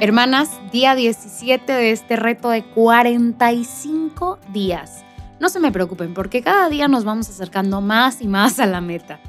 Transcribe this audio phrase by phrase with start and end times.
[0.00, 5.04] Hermanas, día 17 de este reto de 45 días.
[5.40, 8.80] No se me preocupen porque cada día nos vamos acercando más y más a la
[8.80, 9.20] meta.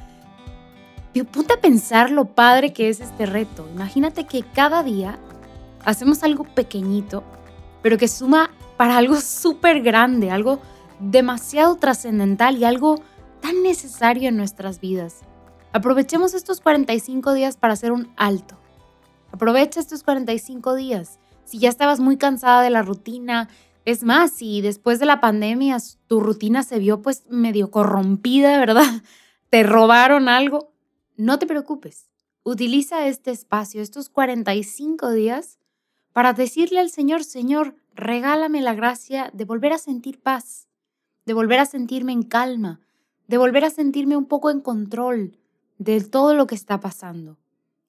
[1.14, 3.68] Y ponte a pensar lo padre que es este reto.
[3.74, 5.20] Imagínate que cada día
[5.84, 7.24] hacemos algo pequeñito,
[7.82, 10.60] pero que suma para algo súper grande, algo
[11.00, 13.02] demasiado trascendental y algo
[13.42, 15.22] tan necesario en nuestras vidas.
[15.72, 18.60] Aprovechemos estos 45 días para hacer un alto
[19.32, 21.20] Aprovecha estos 45 días.
[21.46, 23.50] Si ya estabas muy cansada de la rutina,
[23.86, 29.04] es más, si después de la pandemia tu rutina se vio pues medio corrompida, ¿verdad?
[29.50, 30.74] Te robaron algo,
[31.18, 32.12] no te preocupes.
[32.44, 35.58] Utiliza este espacio, estos 45 días,
[36.14, 40.68] para decirle al Señor, Señor, regálame la gracia de volver a sentir paz,
[41.26, 42.80] de volver a sentirme en calma,
[43.28, 45.39] de volver a sentirme un poco en control
[45.80, 47.40] de todo lo que está pasando.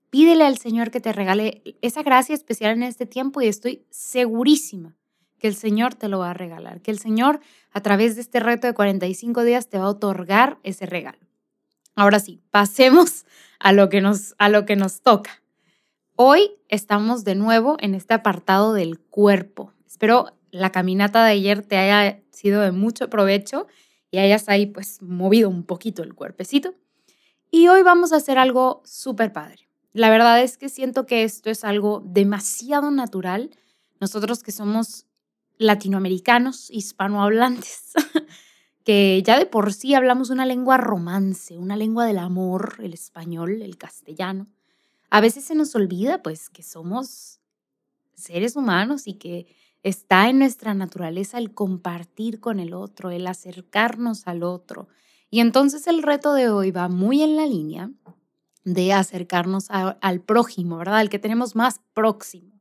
[0.09, 4.97] Pídele al Señor que te regale esa gracia especial en este tiempo y estoy segurísima
[5.39, 7.41] que el Señor te lo va a regalar, que el Señor
[7.73, 11.19] a través de este reto de 45 días te va a otorgar ese regalo.
[11.95, 13.27] Ahora sí, pasemos
[13.59, 15.43] a lo que nos, a lo que nos toca.
[16.17, 19.73] Hoy estamos de nuevo en este apartado del cuerpo.
[19.87, 23.67] Espero la caminata de ayer te haya sido de mucho provecho
[24.11, 26.75] y hayas ahí pues movido un poquito el cuerpecito.
[27.51, 29.69] Y hoy vamos a hacer algo súper padre.
[29.93, 33.51] La verdad es que siento que esto es algo demasiado natural.
[34.01, 35.07] Nosotros que somos
[35.59, 37.93] latinoamericanos, hispanohablantes,
[38.85, 43.63] que ya de por sí hablamos una lengua romance, una lengua del amor, el español,
[43.63, 44.47] el castellano.
[45.11, 47.41] A veces se nos olvida pues que somos
[48.15, 49.47] seres humanos y que
[49.83, 54.89] está en nuestra naturaleza el compartir con el otro, el acercarnos al otro.
[55.31, 57.91] Y entonces el reto de hoy va muy en la línea
[58.65, 60.99] de acercarnos al prójimo, ¿verdad?
[60.99, 62.61] Al que tenemos más próximo.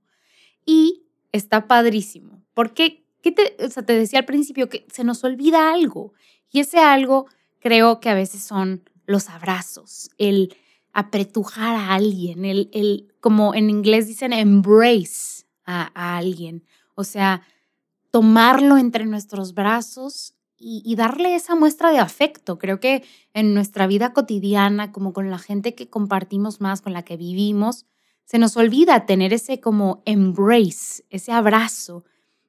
[0.66, 5.24] Y está padrísimo, porque ¿qué te, o sea, te decía al principio que se nos
[5.24, 6.14] olvida algo.
[6.52, 7.28] Y ese algo
[7.60, 10.56] creo que a veces son los abrazos, el
[10.94, 16.64] apretujar a alguien, el, el como en inglés dicen, embrace a, a alguien.
[16.96, 17.42] O sea,
[18.12, 22.60] tomarlo entre nuestros brazos y, darle esa muestra de afecto.
[22.60, 23.04] Creo que
[23.34, 27.86] en nuestra vida cotidiana, como con la gente que compartimos más, con la que vivimos,
[28.26, 32.04] se nos olvida tener ese como embrace, ese abrazo.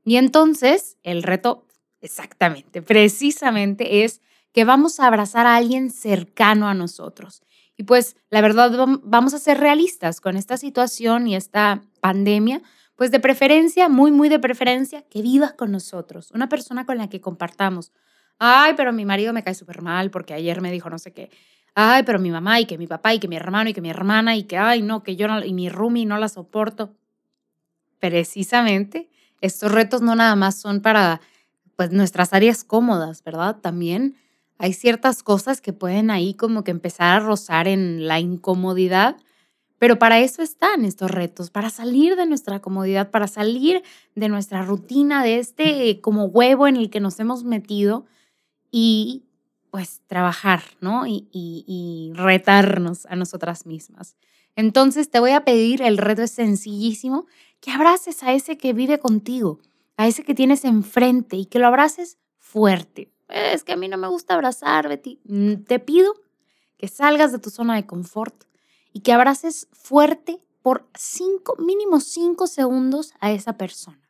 [0.05, 1.67] Y entonces el reto,
[2.01, 4.21] exactamente, precisamente es
[4.53, 7.43] que vamos a abrazar a alguien cercano a nosotros.
[7.77, 8.73] Y pues la verdad
[9.05, 12.61] vamos a ser realistas con esta situación y esta pandemia
[13.01, 17.09] pues de preferencia, muy, muy de preferencia, que vivas con nosotros, una persona con la
[17.09, 17.93] que compartamos.
[18.39, 21.31] Ay, pero mi marido me cae súper mal porque ayer me dijo no sé qué.
[21.75, 23.89] Ay, pero mi mamá y que mi papá y que mi hermano y que mi
[23.89, 26.93] hermana y que, ay, no, que yo y mi roomie no la soporto.
[28.01, 29.09] Precisamente,
[29.41, 31.23] estos retos no nada más son para
[31.77, 33.57] pues nuestras áreas cómodas, ¿verdad?
[33.63, 34.17] También
[34.59, 39.17] hay ciertas cosas que pueden ahí como que empezar a rozar en la incomodidad
[39.81, 43.83] pero para eso están estos retos, para salir de nuestra comodidad, para salir
[44.15, 48.05] de nuestra rutina, de este como huevo en el que nos hemos metido
[48.71, 49.25] y
[49.71, 51.05] pues trabajar, ¿no?
[51.07, 54.17] Y, retarnos a nosotras mismas.
[54.55, 57.25] Entonces te voy a pedir, el reto es sencillísimo,
[57.61, 59.61] que abraces a ese que vive contigo,
[59.97, 63.11] a ese que tienes enfrente y que lo abraces fuerte.
[63.31, 65.21] Es que a mí no me gusta abrazar, Betty.
[65.25, 66.13] Mm, te pido
[66.77, 68.45] que salgas de tu zona de confort,
[68.93, 74.01] y que abraces fuerte por cinco, mínimo cinco segundos a esa persona.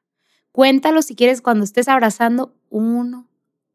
[0.52, 3.28] Cuéntalo si quieres cuando estés abrazando uno,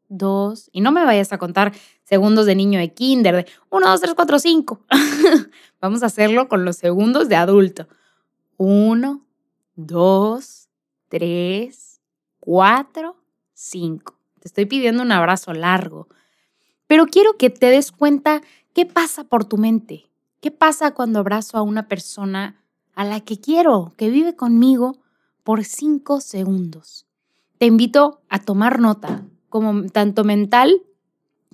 [0.08, 1.72] dos, y no me vayas a contar
[2.04, 4.80] segundos de niño de kinder, de uno, dos, tres, cuatro, cinco.
[5.80, 7.88] Vamos a hacerlo con los segundos de adulto.
[8.58, 9.24] Uno,
[9.74, 10.68] dos,
[11.08, 12.00] tres,
[12.40, 13.16] cuatro,
[13.54, 14.18] cinco.
[14.40, 16.08] Te estoy pidiendo un abrazo largo,
[16.86, 18.42] pero quiero que te des cuenta
[18.74, 20.06] qué pasa por tu mente.
[20.40, 24.98] ¿Qué pasa cuando abrazo a una persona a la que quiero, que vive conmigo
[25.42, 27.06] por cinco segundos?
[27.58, 30.82] Te invito a tomar nota, como tanto mental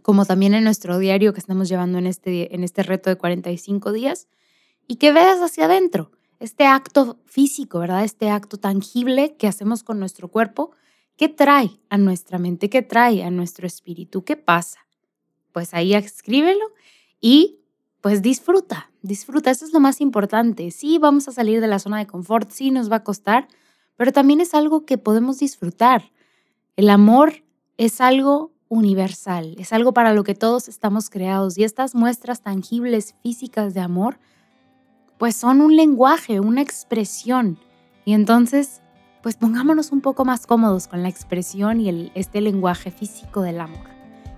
[0.02, 3.92] como también en nuestro diario que estamos llevando en este, en este reto de 45
[3.92, 4.28] días,
[4.88, 8.02] y que veas hacia adentro este acto físico, ¿verdad?
[8.04, 10.72] Este acto tangible que hacemos con nuestro cuerpo,
[11.16, 12.68] ¿qué trae a nuestra mente?
[12.68, 14.24] ¿Qué trae a nuestro espíritu?
[14.24, 14.80] ¿Qué pasa?
[15.52, 16.64] Pues ahí escríbelo
[17.20, 17.60] y
[18.02, 20.70] pues disfruta, disfruta, eso es lo más importante.
[20.70, 23.48] Sí, vamos a salir de la zona de confort, sí nos va a costar,
[23.96, 26.12] pero también es algo que podemos disfrutar.
[26.76, 27.44] El amor
[27.78, 33.14] es algo universal, es algo para lo que todos estamos creados y estas muestras tangibles
[33.22, 34.18] físicas de amor
[35.22, 37.56] pues son un lenguaje, una expresión.
[38.04, 38.82] Y entonces,
[39.22, 43.86] pues pongámonos un poco más cómodos con la expresión y este lenguaje físico del amor.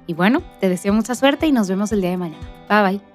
[0.06, 2.46] Y bueno, te deseo mucha suerte y nos vemos el día de mañana.
[2.68, 3.13] Bye bye.